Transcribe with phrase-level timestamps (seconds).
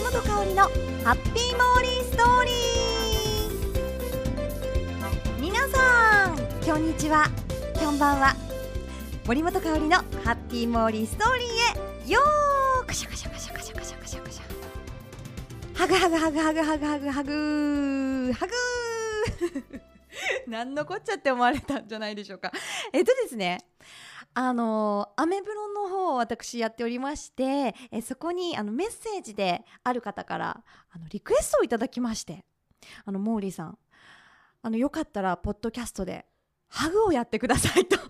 [0.00, 0.62] 森本香里の
[1.04, 5.40] ハッピーモーリーストーリー。
[5.42, 7.28] 皆さんこんにちは。
[7.78, 8.34] こんばんは。
[9.26, 14.44] 森本香里のハッピーモーリーストーリーへよーくしゃくしゃくしゃくしゃくしゃくしゃくしゃ
[15.74, 18.52] ハグハグハグハグハグハグハグハグ
[20.48, 22.50] 何のこっちゃって思われたんじゃないでしょうか
[22.94, 23.58] えっとですね
[24.34, 32.44] あのアメブロの方を私やっておりましてえそこにあのメッセージである方からあのリクエストをいただきまして
[33.04, 33.78] あのモーリーさん
[34.62, 36.26] あのよかったらポッドキャストで
[36.68, 37.96] ハグをやってくださいと。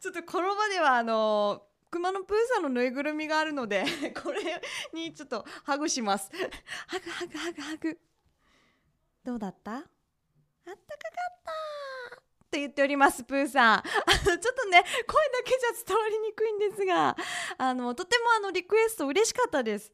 [0.00, 3.84] ちょっとこの場ではあの熊野プーさんのぬいぐるみがあるので
[4.22, 6.30] これにちょっとハグします。
[6.86, 7.98] ハグハグハグハグ。
[9.24, 9.72] どうだった？
[9.72, 9.92] あったか
[10.70, 11.52] かった。
[12.48, 13.78] って言っておりますプーさん。
[13.78, 13.82] あ
[14.24, 17.14] のちょっとね声だけじゃ伝わりにくいんですが
[17.58, 19.92] あのとてもあのリクエスト嬉しかったです。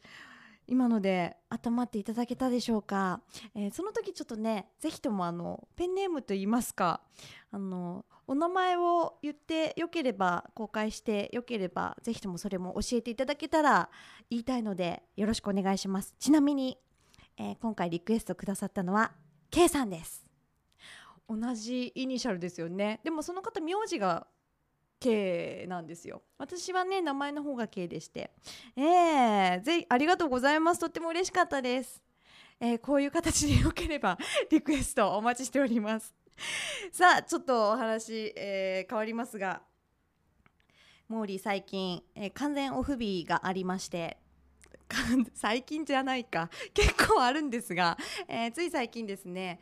[0.67, 3.21] 今ので頭っていただけたでしょうか、
[3.55, 7.03] えー、その時ちょっとねぜひともあのペンネームと言いますか
[7.51, 13.91] あのお名前を言ってよければ公開してよければぜひともそれも教えていただけたら
[14.31, 16.15] 言いたいのでよろしくお願いします。
[16.19, 16.79] ちなみに、
[17.37, 19.13] えー、今回リクエストくださったのは
[19.51, 20.24] K さんです。
[21.29, 23.01] 同じイニシャルですよね。
[23.03, 24.27] でもその方名字が
[25.01, 26.23] K なんですよ。
[26.39, 28.31] 私はね名前の方が K でして。
[28.77, 30.81] えー、ぜひありがとうございます。
[30.81, 32.03] とっても嬉しかったです。
[32.61, 34.19] えー、こういう形でよければ
[34.51, 36.15] リクエストお待ちしております。
[36.93, 39.63] さあちょっとお話、えー、変わりますが。
[41.07, 44.19] モーリー最近、えー、完全オフ日がありまして。
[45.35, 46.49] 最近じゃないか。
[46.73, 49.61] 結構あるんですが、えー、つい最近ですね。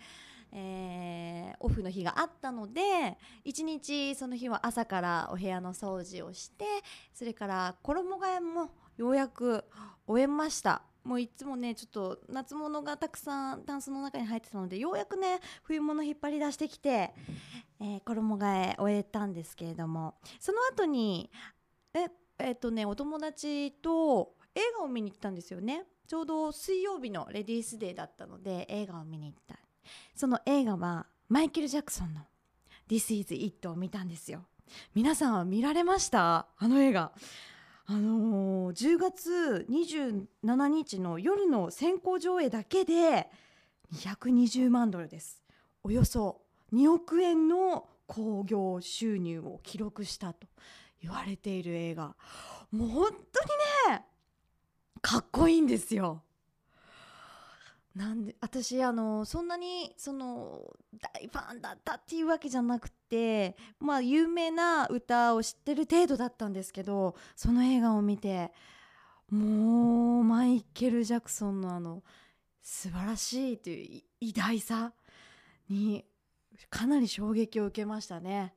[0.53, 2.83] えー、オフの日があったので
[3.42, 6.67] 一日その日は朝からお部屋の掃除をして
[7.14, 9.64] それから衣替えもようやく
[10.06, 10.83] 終えました。
[11.05, 17.13] もういつもねちょっと夏物がたくさんタンスの中に入ってたのでようやくね冬物引っ張り出してきて、
[17.80, 20.14] えー、衣替え終えたんですけれども。
[20.39, 21.30] その後に
[21.95, 22.07] え
[22.39, 25.84] え、っとねお友達と映画を見に行ったんですよね。
[26.07, 29.61] ちょうど水曜日のレディースデーだったので映画を見に行った。
[30.15, 32.20] その映画はマイケル・ジャクソンの
[32.89, 34.45] 「This is It」を見たんですよ。
[34.95, 36.47] 皆さんは見られました？
[36.59, 37.13] あの映画。
[37.85, 43.29] あのー、10月27日の夜の先行上映だけで
[43.93, 45.43] 220万ドルです。
[45.83, 50.47] およそ2億円の興行収入を記録したと
[51.03, 52.14] 言われている映画。
[52.70, 53.14] もう本当
[53.91, 54.07] にね
[55.03, 56.23] かっこいいんですよ。
[57.95, 60.63] なんで私あのそんなにその
[60.98, 68.51] 大ファンだったっていうわけじゃなくてまあ有名な歌を知ってる程度だったんですけどその映画を見て
[69.31, 72.02] もうマイケル・ジャクソンのあの
[72.63, 74.92] 素晴らしいという偉大さ
[75.69, 76.07] に
[76.70, 78.55] かなり衝撃を受けましたね。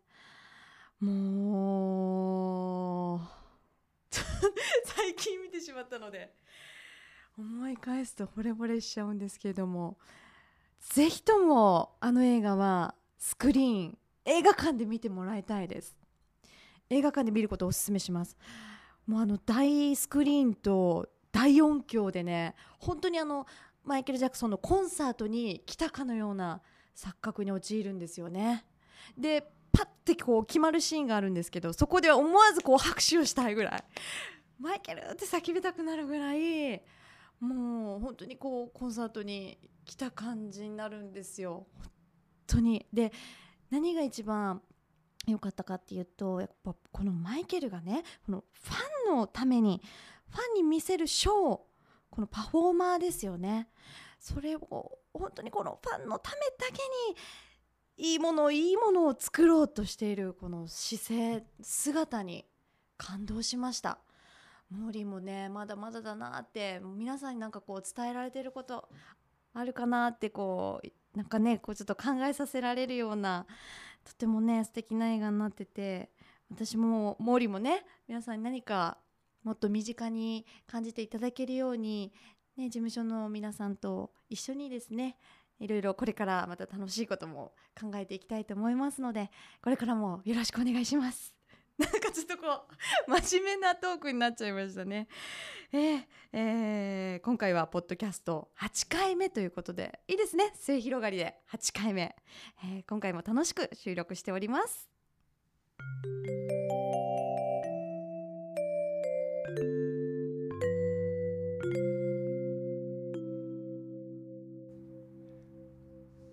[1.00, 3.20] もう
[4.86, 6.34] 最近見てしまったので。
[7.38, 9.98] 思い返すと惚れ惚れしちゃうんですけれども
[10.80, 15.96] ぜひともあの映画はスクリーン映画館で見てもらいたいです。
[16.90, 18.38] 映画館で見ることをおすめします。
[19.06, 23.46] もうあの大スクリーンと大音響でね本当にあの
[23.84, 26.62] マイケル・ジャクソンのコンサートに来たかのような
[26.96, 28.66] 錯覚に陥るんですよね。
[29.18, 33.84] でパッてこう決まるシーンがあるんですけどそこでは思わずこう拍手をしたいぐらい
[34.60, 36.82] マイケルって叫びたくなるぐらい
[37.46, 41.68] もう本当にこうコンサートに来た感じになるんですよ。
[41.78, 41.92] 本
[42.48, 42.86] 当に。
[42.92, 43.12] で
[43.70, 44.62] 何が一番
[45.28, 49.82] 良かったかっていうとやっぱこのマイケルがねこのファンのために
[50.30, 53.70] ファンに見せるショーこのパフォーマーですよね。
[54.20, 56.74] それを本当にこのファンのためだけ
[57.98, 62.46] にいいものいいものを作ろうとしているこの姿勢姿に
[62.98, 64.00] 感動しました。
[64.70, 68.90] モーリーもねまだまだだなって皆さんになんかこう伝えられてること
[69.54, 73.46] あるかなってこうなんかねこうちょっと考えさせられるような
[74.04, 76.10] とてもね素敵な映画になってて
[76.50, 78.98] 私もモーリーもね皆さんに何か
[79.44, 82.12] もっと身近に感じていただけるように、
[82.58, 85.18] ね、事務所の皆さんと一緒にですね
[85.60, 91.35] いろいろこれからまた楽しいことも考えていきたいと思いますのでこれからもよろしくお願いします。
[91.80, 92.68] なんかちょっとこ
[93.08, 95.08] う真面目なトークになっちゃいましたね。
[95.74, 102.16] えー、えー、今回はポッドキャスト8回目ということでいいですね末広がりで8回目、
[102.64, 104.90] えー、今回も楽しく収録しております。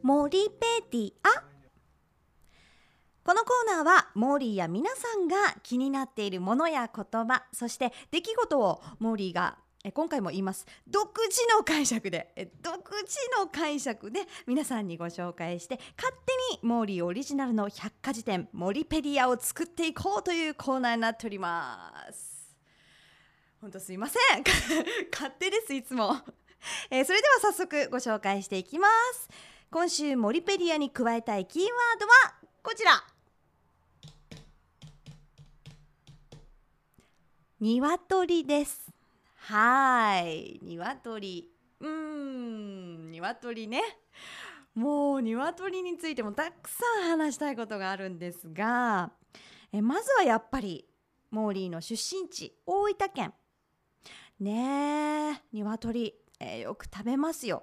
[0.03, 1.42] モリペディア
[4.23, 5.35] モーリーや皆さんが
[5.65, 10.65] 気になっているものや言葉そして出来事をモーリーがえ今回も言います。
[10.87, 16.15] 独自の解釈でえ独自の解釈で皆さんにご紹介して勝
[16.53, 22.55] 手にモーリーオリジナルの百科事典モリペディアを作っていこうというコーナーになっております。
[23.61, 24.45] 本当すいません。
[25.13, 26.17] 勝手ですいつも、
[26.91, 29.29] えーそれでは早速ご紹介していきます。
[29.73, 32.13] 今週モリペディアに加えたいキーワードは
[32.63, 33.12] こちら。
[37.65, 38.91] 鶏です。
[39.37, 40.59] はい。
[40.65, 41.49] 鶏
[41.79, 43.13] うーん。
[43.13, 43.81] 鶏ね。
[44.75, 49.13] もう鶏についてもたくさん話したいことがあるんですが
[49.71, 50.89] えまずはやっぱり
[51.31, 53.33] モーリーの出身地大分県。
[54.41, 57.63] ねえ鶏、えーよく食べますよ。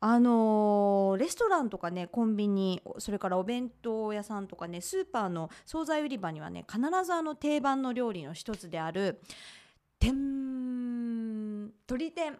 [0.00, 9.20] あのーレストランとかねコンビニそれからお弁当屋さんとかねスーパーの惣菜売り場にはね必ずあの定番の料理の一つである
[9.98, 12.38] 天鶏天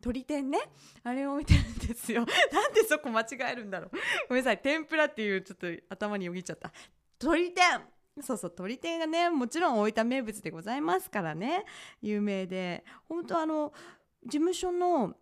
[0.00, 0.60] 鶏天ね
[1.02, 2.24] あれを置いてるんですよ。
[2.52, 3.90] なんでそこ間違えるんだろう。
[4.28, 4.58] ごめんなさい。
[4.58, 6.72] 天ぷらっていうちょっと頭によぎっちゃった。
[7.20, 7.82] 鶏天。
[8.22, 11.64] そうそう鶏天がねもちろん大分名物でございますからね。
[12.02, 12.84] 有名で。
[13.08, 13.72] 本当あの
[14.22, 15.16] 事務所の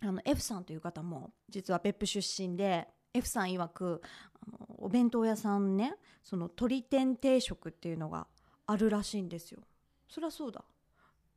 [0.00, 4.00] あの F さんという方も実は別府出身で F さん曰く
[4.46, 8.26] あのお弁当屋さんねその鶏天定食っていうのが
[8.66, 9.60] あるらしいんですよ。
[10.08, 10.62] そりゃそうだ。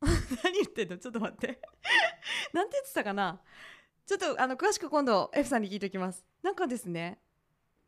[0.44, 0.98] 何言ってんの？
[0.98, 1.60] ちょっと待って。
[2.52, 3.40] なんて言ってたかな？
[4.06, 6.24] ちょっとあの詳しく今度 F さんに聞いておきます。
[6.42, 7.20] なんかですね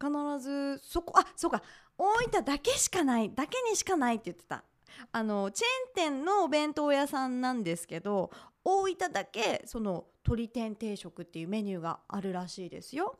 [0.00, 0.10] 必
[0.40, 1.62] ずそこあそうか。
[1.96, 4.64] 大分だけしかないだけにしかないって言ってた。
[5.12, 8.30] あのチェーン店のお弁当屋さんなんですけど
[8.64, 13.18] 大分だけその鶏天定食っていうメニューがあるらしいですよ。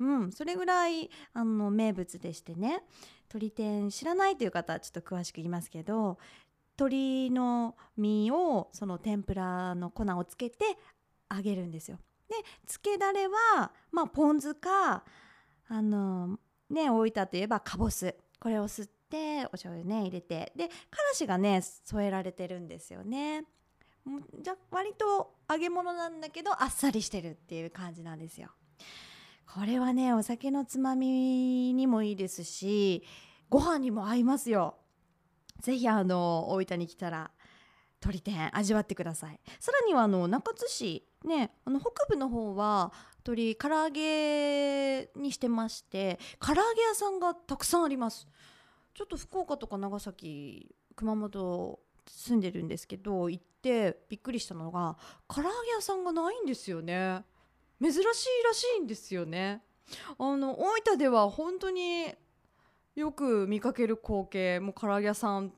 [0.00, 2.82] うん、それぐらいあの名物でしてね
[3.28, 6.18] 鶏天知らないという方はちょっと詳しく言いますけど
[6.78, 10.64] 鶏の身をその天ぷらの粉をつけて
[11.30, 11.98] 揚げるんですよ。
[12.28, 12.36] で
[12.66, 15.04] つけだれは、まあ、ポン酢か
[15.68, 16.38] あの
[16.70, 20.74] ね大分といえばかぼすこれを吸ってお醤油ね入れてでか
[21.10, 23.44] らしがね添えられてるんですよね。
[24.42, 28.50] じゃ割と揚げ物なんだけどあっさりしてるっていう感じなんですよ。
[29.52, 33.02] これはねお酒のつまみにもいいですし
[33.48, 34.76] ご飯にも合いますよ。
[35.60, 37.30] ぜひあの大分に来たら
[38.02, 48.26] 鶏天味わってくださいさらにはあの中津市ねあの北部の方は鶏唐揚げにしてまして唐揚げ屋さんがたくさんあります
[48.94, 54.96] ちょっと福岡とか長崎熊本住んでるんですけど行ってびっくりしたのが
[55.28, 57.24] 唐揚げ屋さんがないんですよね。
[57.80, 58.14] 珍しいら
[58.52, 59.62] しいんですよね。
[60.18, 62.14] あの大分では本当に
[62.94, 65.52] よく見かける光景もう唐揚げ屋さん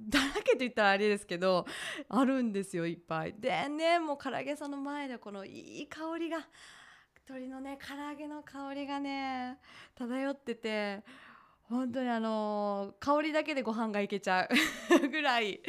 [0.00, 1.66] だらけと言ったらあれですけど
[2.08, 3.34] あるんですよいっぱい。
[3.38, 6.46] でねもう唐揚げ屋さんの前でこのいい香りが
[7.28, 9.58] 鶏のね唐揚げの香りがね
[9.94, 11.02] 漂ってて
[11.68, 14.48] 本当にあの香りだけでご飯がいけちゃ
[15.02, 15.60] う ぐらい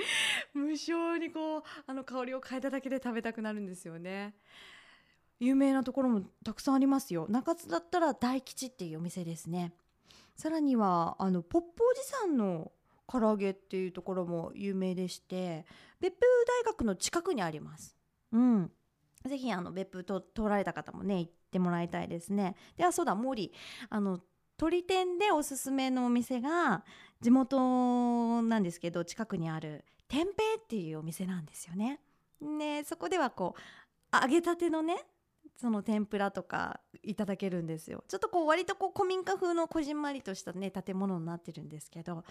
[0.54, 4.36] 無性にこうあの香りを変えただけで食べたくなるんですよね。
[5.40, 7.28] 有名なところもたくさんありますよ。
[7.30, 9.74] 中津だったら大吉っていうお店ですね。
[10.36, 12.72] さらにはあのポップおじさんの
[13.08, 15.66] 唐揚げっていうところも有名でして
[16.00, 16.20] 別府
[16.64, 17.98] 大学の近くにあります。
[18.32, 18.72] うん。
[19.26, 22.56] ぜひあの別府と通られた方もね行ってもらいたいですね。
[22.78, 23.52] ではそうだ森。
[23.90, 24.22] あの
[24.60, 26.84] 鳥天でおすすめのお店が
[27.22, 32.02] 地元なんですけど近くにある天平っていうお店なんですよね。
[32.42, 35.06] ねそこではこう揚げたてのね
[35.56, 38.04] その天ぷらとかいただけるんですよ。
[38.10, 42.26] ちょっとこう割とこう古民家風のこじんまりとしたね建物になってるんですけど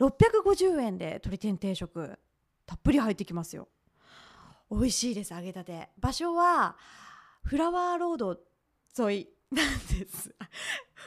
[0.00, 2.18] 650円で鶏天定食
[2.66, 3.68] たっぷり入ってきますよ。
[4.68, 5.90] 美味しいです揚げたて。
[6.00, 6.76] 場所は
[7.44, 8.36] フラワーロード
[8.98, 10.34] 沿いなんです。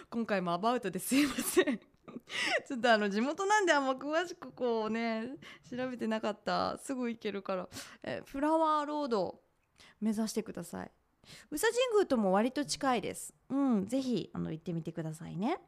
[0.10, 1.80] 今回もアバウトですいません。
[2.68, 5.38] ちょっとあの地元なんであんま詳しくこうね
[5.70, 6.78] 調べてなかった。
[6.78, 7.70] すぐ行けるから。
[8.04, 9.42] えフラワーロード
[10.00, 10.92] 目指してください。
[11.52, 13.34] 宇佐神宮とも割と近いです。
[13.50, 15.60] うんぜひあの行ってみてくださいね。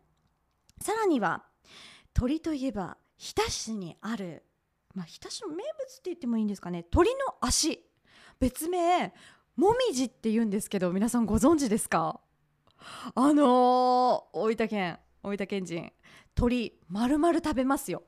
[0.81, 1.45] さらには
[2.13, 4.43] 鳥といえば日田市にある
[4.95, 6.83] まあ日田市の名物って言ってもいいんですかね。
[6.83, 7.83] 鳥の足。
[8.39, 9.13] 別名
[9.55, 12.19] もみじって言うんですけど皆さんご存知ですか？
[13.15, 15.91] あのー、大分県大分県人
[16.35, 18.03] 鳥丸々食べますよ。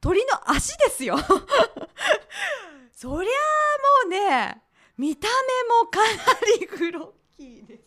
[0.00, 1.16] 鳥の足ですよ。
[2.92, 4.62] そりゃあもうね
[4.96, 7.84] 見た目もかなりグロッキーです。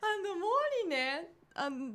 [0.00, 0.40] あの毛
[0.82, 1.92] 利ねあの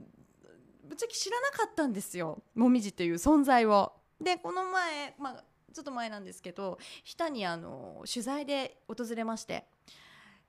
[0.83, 2.43] ぶっちゃけ知らなかったんですよ。
[2.55, 3.93] もみじっていう存在を。
[4.21, 5.43] でこの前、まあ、
[5.73, 9.67] ちょっと前なんですけど日田にあの取材で訪れまして。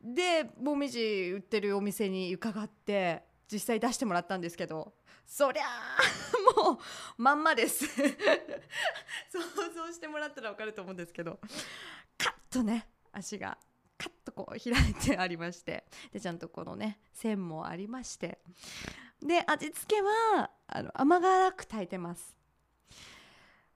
[0.05, 4.93] でもみじ売ってるお店に伺って実際出してもらったんですけど
[5.27, 5.99] そりゃあ
[6.63, 6.79] もう
[7.17, 7.87] まんまです。
[7.97, 9.41] 想
[9.75, 11.41] 像してもらったら分かると思うんですけど
[12.19, 13.57] カッとね足が
[13.97, 18.39] カッとこう開いてありましてでちゃんとこのね線もありまして
[19.23, 22.37] で味付けはあの甘辛く炊いてます。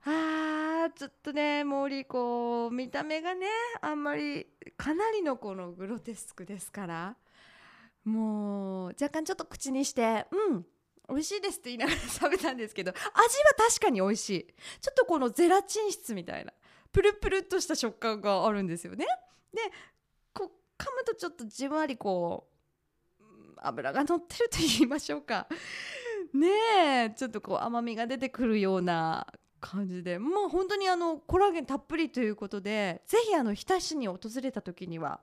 [0.04, 3.47] あちょっとね森こう見た目がね
[3.80, 7.16] あんまりかなりのこのグロテスクですから。
[8.04, 10.66] もう若干ちょっと口にしてうん
[11.11, 13.11] 美味しいですって言いながら食べたんですけど味は
[13.68, 14.47] 確かに美味しい。
[14.80, 16.52] ちょっとこのゼラチン質みたいな
[16.90, 19.04] プルプルっとした食感があるんですよね。
[19.52, 19.61] で
[20.32, 22.49] こう噛むとちょっとじわりこ
[23.20, 23.25] う
[23.58, 25.49] 油が乗ってると言いましょうか。
[26.32, 26.49] ね
[27.04, 29.26] えちょっとこう甘みが出てくるような
[29.61, 30.19] 感じで。
[30.19, 35.21] もう本当にあのコラーゲンたっぷりということでぜひあの日田市に訪れた時には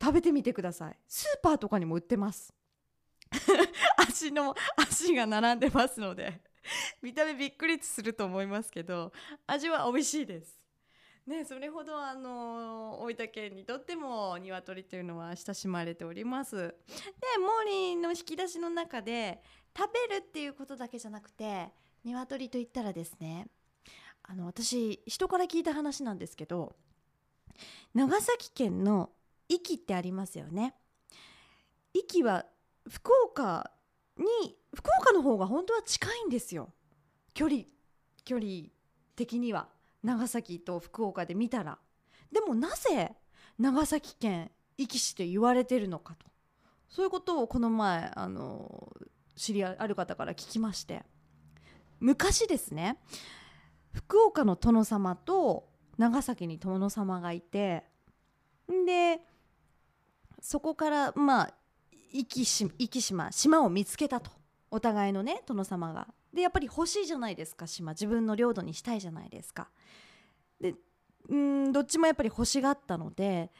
[0.00, 0.96] 食べてみてください。
[1.06, 2.54] スーパーとかにも売ってます。
[3.96, 6.40] 足の足が並んでますので
[7.00, 9.12] 見た目びっくりすると思いますけど
[9.46, 10.62] 味は美味しいです。
[11.26, 16.56] ね、それほどあの大分県にとっても鶏というのは親しまれております。
[16.56, 16.74] で
[17.38, 19.40] 森の引き出しの中で
[19.76, 21.72] 食べるっていうことだけじゃなくて
[22.04, 23.48] 鶏といったらですね
[24.22, 26.74] あの私人から聞いた話なんですけど
[27.94, 29.10] 長崎県の
[29.48, 30.74] 壱岐ってありますよね。
[31.94, 32.46] 壱岐は
[32.88, 33.70] 福岡
[34.16, 36.72] に福岡の方が本当は近いんですよ。
[37.34, 37.62] 距離
[38.24, 38.50] 距離
[39.16, 39.68] 的には。
[40.02, 41.78] 長崎と福岡で見たら。
[42.32, 43.14] でもなぜ
[43.58, 46.26] 長崎県壱岐市って言われてるのかと。
[46.88, 48.92] そういうことをこの前あの
[49.36, 51.04] 知り合いある方から聞きまして。
[52.02, 52.98] 昔ですね
[53.92, 55.68] 福岡の殿様と
[55.98, 57.84] 長崎に殿様がいて
[58.68, 59.20] で
[60.40, 61.54] そこからまあ
[62.12, 62.24] 壱
[62.88, 64.30] 岐島島を見つけたと。
[64.70, 66.08] お互いのね殿様が。
[66.32, 67.92] でやっぱり欲しいじゃないですか島。
[67.92, 69.68] 自分の領土にしたいじゃないですか。
[70.60, 70.74] で
[71.28, 73.50] うんどっちもやっぱり欲しがったので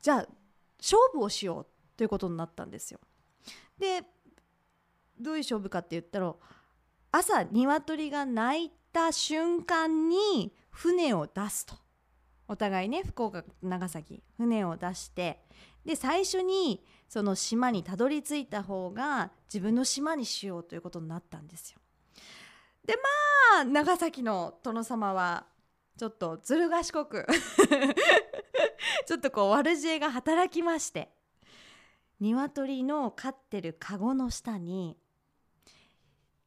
[0.00, 0.28] じゃあ
[0.78, 1.66] 勝負をしよう
[1.96, 3.00] ということになったんですよ。
[3.78, 4.02] で
[5.20, 6.34] どういう勝負かって言ったら
[7.10, 11.74] 朝鶏が鳴いた瞬間に船を出すと。
[12.46, 15.40] お互いね福岡長崎船を出して。
[15.84, 21.78] で最初にその島にたどり着いた方が自分の島にしようということになったんですよ。
[22.84, 22.94] で
[23.54, 25.46] まあ長崎の殿様は
[25.98, 27.26] ちょっとずる賢く
[29.06, 31.12] ちょっとこう悪知恵が働きまして。
[32.20, 34.96] 鶏の飼ってるカゴの下に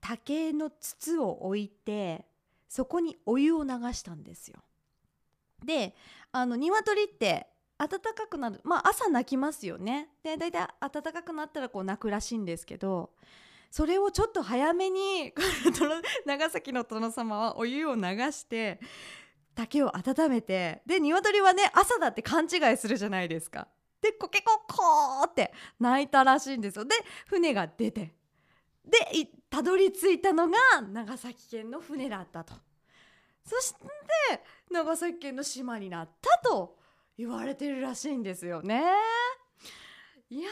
[0.01, 2.25] 竹の筒を置いて
[2.67, 4.60] そこにお湯を流したんですよ。
[5.63, 5.96] で
[6.31, 13.12] あの鶏って暖かくなるまあ朝泣きますよねで大体暖かくなったらこう泣くらしいんですけど
[13.70, 15.34] それをちょっと早めに
[16.25, 18.79] 長崎の殿様はお湯を流して
[19.55, 23.67] 竹を温めてで鶏はね朝だって勘違いするじゃないですか。
[24.01, 26.86] でコケコッコーって泣いたらしいんですよ。
[26.86, 26.96] で
[27.27, 28.13] 船が出て
[28.84, 28.98] で
[29.51, 32.53] たどり着いたのが長崎県の船だったと。
[33.43, 33.79] そして
[34.72, 36.77] 長崎県の島になったと
[37.17, 38.81] 言われてるらしいんですよね。
[40.29, 40.50] いや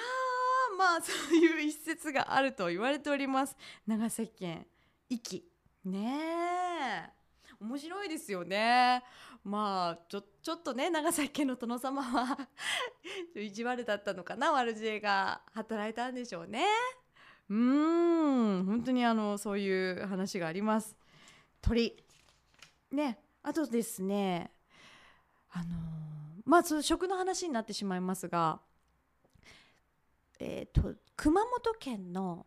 [0.77, 3.55] まあそういう一節があると言われております。
[3.87, 4.67] 長崎県
[5.09, 5.45] 壱岐
[5.85, 7.07] ね。
[7.07, 9.01] え面白いですよね。
[9.45, 12.37] まあちょちょっとね長崎県の殿様は
[13.33, 14.51] 意地悪だったのかな。
[14.51, 16.65] 悪知恵が働いたんでしょうね。
[17.49, 18.65] うん。
[18.65, 20.95] 本当にあのそういう話があります。
[21.61, 21.95] 鳥。
[22.91, 23.19] ね。
[23.41, 24.51] あとですね
[25.51, 25.65] あの
[26.45, 28.59] まあ食の話になってしまいますが
[30.39, 32.45] えーと、熊本県の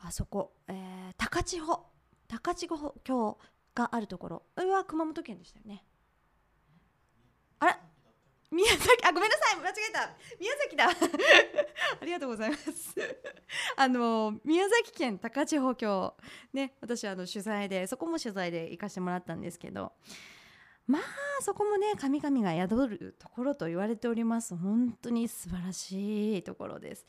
[0.00, 1.86] あそこ、えー、高千穂。
[2.28, 3.38] 高千穂峡
[3.74, 4.42] があるところ。
[4.56, 5.84] は熊本県でしたよね。
[8.54, 10.16] 宮崎 あごめんなさい間違えた。
[10.38, 10.88] 宮崎だ。
[12.00, 12.94] ありがとうございます。
[13.76, 16.16] あの宮崎県高千穂峡
[16.52, 19.92] ね私あの取材でそこも取材で行かしてもらったんですけど
[20.86, 21.02] まあ
[21.40, 24.56] そこもね神々が宿るところと言われております。
[24.56, 27.06] 本当に素晴らしいところです。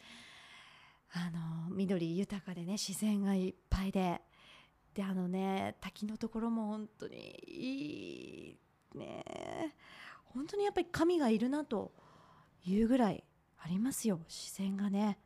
[1.12, 4.22] あの緑豊かでね自然がいっぱいで
[4.94, 9.24] であのね滝のところも本当にいいね。
[10.36, 11.94] 本当にやっぱり神がいるなと
[12.66, 13.24] いうぐらい
[13.58, 14.20] ありますよ。
[14.30, 15.18] 自然がね。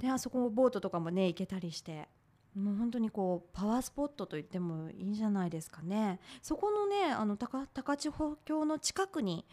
[0.00, 2.08] であそこもボートとかもね行けたりして。
[2.54, 6.20] もう本当にこうパワースポットと言ってもいいんじゃないですかね。
[6.40, 9.44] そこのねあの高高千穂峡の近くに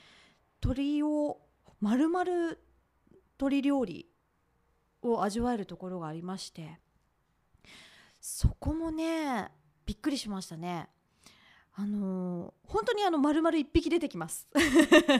[0.60, 1.39] 鳥を
[1.79, 2.25] 丸々
[3.39, 4.08] 鳥料理
[5.01, 6.79] を味わえるところがありまして。
[8.20, 9.50] そこもね
[9.88, 10.88] びっくりしましたね。
[11.74, 14.48] あのー、本当にあの丸々1匹出てきます。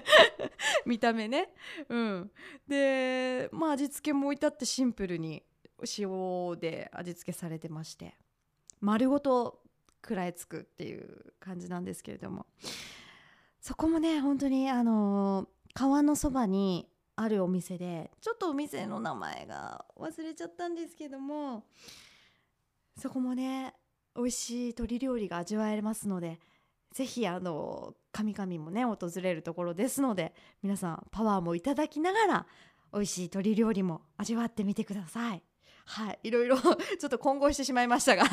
[0.86, 1.54] 見た目ね。
[1.88, 2.32] うん。
[2.68, 5.44] でまあ味付けも至ってシンプルに
[5.98, 8.18] 塩で味付けされてまして。
[8.82, 9.62] 丸ごと
[10.04, 12.46] 食らいつくっていう感じなんですけれども。
[13.62, 21.66] そこもね本当にあのー、川のそばにあるお店でちょっとお店の名前が忘れちゃったんですけども。
[22.98, 23.74] そこもね
[24.16, 26.40] 美味しい鶏料理が味わえますので
[26.94, 32.46] ぜひあの神々もね訪れるところですので皆さんパワーもいただきながら
[32.94, 35.44] 美味しい鶏料理も味わってみてください。
[35.86, 36.72] はい、いろいろ ちょ
[37.08, 38.24] っと混合してしまいましたが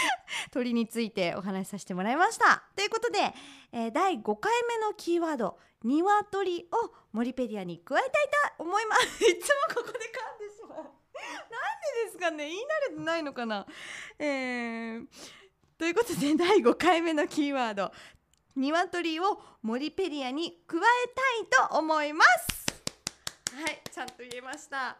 [0.50, 2.64] 鳥についてお話しさせてもらいました。
[2.74, 3.32] ということで、
[3.72, 8.10] えー、第5回目のキーワード「鶏」をモリペディアに加えたい
[8.56, 9.24] と思います。
[9.24, 10.78] いつもここで噛んでしまう。
[10.78, 13.66] なんでですかね言い慣れてないのかな。
[14.18, 15.06] えー、
[15.78, 17.92] ということで 第5回目のキーワード
[18.54, 20.80] 「鶏」をモリペディアに加え
[21.50, 22.66] たいと思います。
[23.54, 24.98] はいちゃんと言えました。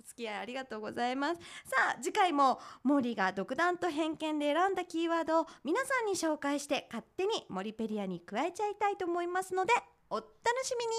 [0.00, 1.40] お付き合いありがとうございます。
[1.64, 9.74] さあ次回もモリが独断と偏見で選んだキーワードを皆さんに紹介して勝手にモリペリアに加えちゃいたいと思いますので
[10.10, 10.26] お楽
[10.62, 10.92] しみに。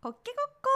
[0.00, 0.68] こっけこっこ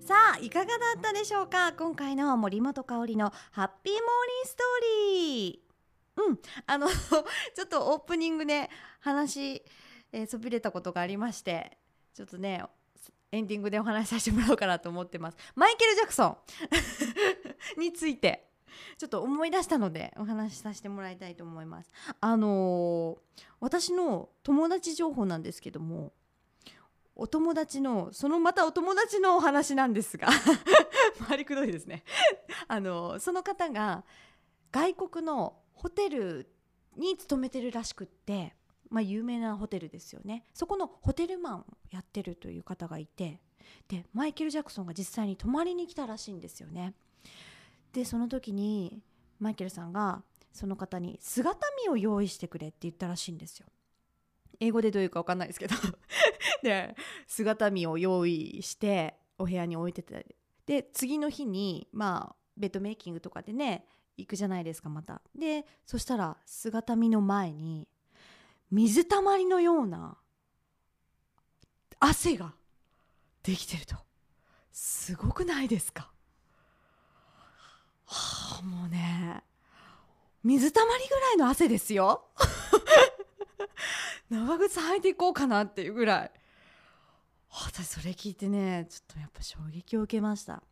[0.00, 1.72] さあいかがだったでしょうか？
[1.72, 4.84] 今回の森本香里のハッピーモーリーストー
[5.16, 6.26] リー。
[6.28, 6.38] うん。
[6.66, 6.88] あの
[7.54, 8.68] ちょっとオープニングで
[9.00, 9.62] 話、
[10.12, 11.78] えー、そびれたことがありまして
[12.12, 12.62] ちょっとね
[13.30, 15.36] エンディングでお話しさせてもらおうかなと思ってます。
[15.54, 16.36] マイケル・ジャクソン。
[17.80, 18.51] について。
[18.98, 21.90] ちょっと思い出したのでお話しさせてもらいたいと思います。
[22.20, 26.12] あのー、私の友達情報なんですけども
[27.14, 30.28] お友達のそのまたお友達のお話なんですが
[31.28, 32.04] 回りくどいですね。
[32.68, 34.04] あのその方が
[34.70, 36.50] 外国のホテル
[36.96, 38.56] に勤めてるらしくって、
[38.88, 40.44] まあ、有名なホテルですよね。
[40.54, 43.40] そこのホテルマンをやってるという方がいて
[43.88, 46.94] でマイケル・ジャクソンが実際に泊まりに来たらしいんですよね。
[47.92, 49.02] でその時に
[49.38, 53.66] マイケルさんがその方に姿見を用意してくれって言ったらしいんですよ。
[54.60, 55.74] 英語でどういうか分かんないですけど。
[56.62, 56.94] で
[57.26, 60.36] 姿見を用意してお部屋に置いてて。
[60.66, 65.22] で次の日にまあベッドメイキングとかでね行くじゃないですかまた。
[65.34, 67.88] でそしたら姿見の前に
[68.70, 70.16] 水たまりのような
[71.98, 72.54] 汗が
[73.42, 73.96] できてると。
[74.70, 76.12] すごくないですか？
[78.12, 79.42] はあもうね
[80.44, 82.24] 水たまりぐらいの汗ですよ。
[84.28, 86.30] 長靴履いていこうかなっていうぐらい。
[87.48, 90.62] 私それ聞いてねちょっとやっぱ衝撃を受けました。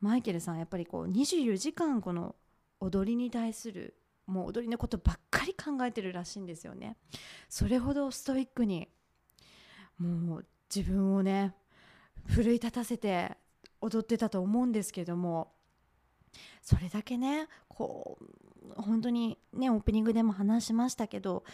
[0.00, 2.34] マイケルさんやっぱりこう24時間この
[2.80, 6.96] 踊りに対するもう踊りのことばっかり考えてるらしいんですよね。
[7.48, 8.88] それほどストイックに
[9.98, 11.54] もう自分をね
[12.26, 13.36] 奮い立たせて
[13.80, 15.52] 踊ってたと思うんですけども
[16.62, 21.44] それだけねこう本当にねオープニングでも話しましたけど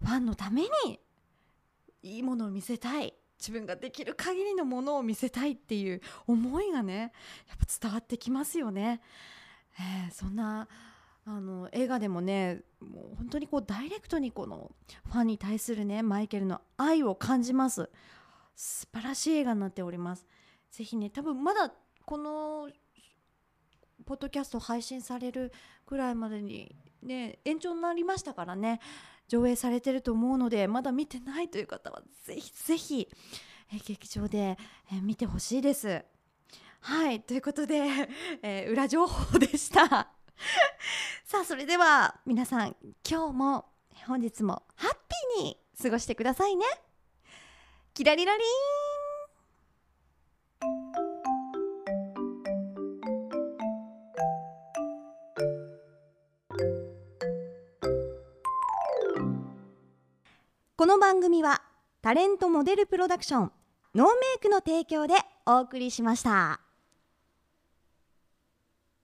[0.00, 1.00] ファンのために
[2.02, 3.14] いいものを見せたい。
[3.38, 7.12] 自分ができる限りのものを見せたいっていう思いがね
[7.48, 9.00] やっぱ伝わってきますよね。
[9.78, 10.68] えー、そんな
[11.24, 14.70] あの映画でもねもう本当にこうダイレクトにこの
[15.06, 17.88] ファンに対するねマイケルの愛を感じます。
[18.56, 20.26] 素晴らしい映画になっております。
[20.70, 21.72] ぜひね多分まだ
[22.04, 22.68] この
[24.10, 25.52] ポッドキャスト配信される
[25.86, 28.80] ぐらいまでにね延長になりましたからね
[29.28, 33.08] 上映されてると思うのでまだ見てないという方はぜひぜひ、
[33.72, 34.58] え劇場で、
[34.92, 36.04] え見てほしいです。
[36.80, 37.84] はいということで、
[38.42, 39.86] えー、裏情報でした
[41.24, 42.74] さあそれでは皆さん
[43.08, 43.66] 今日も
[44.08, 44.94] 本日もハッ
[45.38, 46.66] ピーに過ごしてくださいね。
[47.94, 48.89] キラリラリン
[60.80, 61.60] この番組は
[62.00, 63.52] タレントモデルプロダクション
[63.94, 65.12] ノーメイクの提供で
[65.44, 66.69] お送りしました。